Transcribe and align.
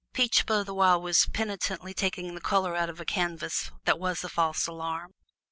Peachblow 0.15 0.63
the 0.65 0.73
while 0.73 0.99
was 0.99 1.27
petulantly 1.31 1.93
taking 1.93 2.33
the 2.33 2.41
color 2.41 2.75
out 2.75 2.89
of 2.89 2.99
a 2.99 3.05
canvas 3.05 3.69
that 3.85 3.99
was 3.99 4.23
a 4.23 4.29
false 4.29 4.65
alarm. 4.65 5.13